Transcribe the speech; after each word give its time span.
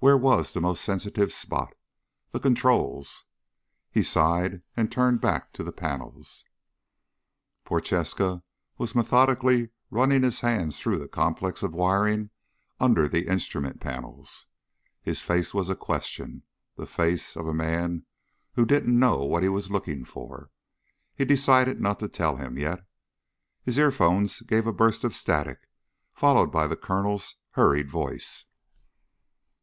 Where 0.00 0.18
was 0.18 0.52
the 0.52 0.60
most 0.60 0.84
sensitive 0.84 1.32
spot? 1.32 1.74
The 2.28 2.38
controls. 2.38 3.24
He 3.90 4.02
sighed 4.02 4.60
and 4.76 4.92
turned 4.92 5.22
back 5.22 5.50
to 5.54 5.64
the 5.64 5.72
panels. 5.72 6.44
Prochaska 7.64 8.42
was 8.76 8.94
methodically 8.94 9.70
running 9.90 10.24
his 10.24 10.40
hands 10.40 10.78
through 10.78 10.98
the 10.98 11.08
complex 11.08 11.62
of 11.62 11.72
wiring 11.72 12.28
under 12.80 13.08
the 13.08 13.26
instrument 13.26 13.80
panels. 13.80 14.44
His 15.00 15.22
face 15.22 15.54
was 15.54 15.70
a 15.70 15.74
question, 15.74 16.42
the 16.76 16.84
face 16.84 17.34
of 17.34 17.46
a 17.46 17.54
man 17.54 18.04
who 18.56 18.66
didn't 18.66 18.98
know 19.00 19.24
what 19.24 19.42
he 19.42 19.48
was 19.48 19.70
looking 19.70 20.04
for. 20.04 20.50
He 21.14 21.24
decided 21.24 21.80
not 21.80 21.98
to 22.00 22.08
tell 22.08 22.36
him... 22.36 22.58
yet. 22.58 22.84
His 23.62 23.78
earphones 23.78 24.42
gave 24.42 24.66
a 24.66 24.72
burst 24.74 25.02
of 25.02 25.14
static 25.16 25.60
followed 26.12 26.52
by 26.52 26.66
the 26.66 26.76
Colonel's 26.76 27.36
hurried 27.52 27.90
voice. 27.90 28.44